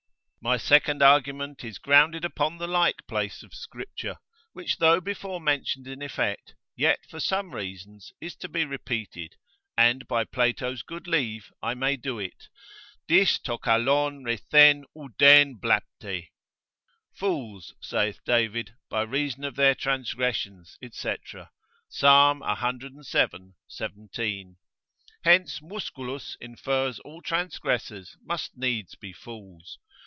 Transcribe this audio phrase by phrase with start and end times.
[0.43, 4.15] My second argument is grounded upon the like place of Scripture,
[4.53, 9.35] which though before mentioned in effect, yet for some reasons is to be repeated
[9.77, 12.47] (and by Plato's good leave, I may do it,
[13.07, 16.29] δίς τὸ καλὸν ρηθέν ὀυδέν βλάπτει)
[17.13, 20.79] Fools (saith David) by reason of their transgressions.
[20.81, 21.09] &c.
[21.91, 22.41] Psal.
[22.41, 23.53] cvii.
[23.69, 24.57] 17.
[25.23, 29.77] Hence Musculus infers all transgressors must needs be fools.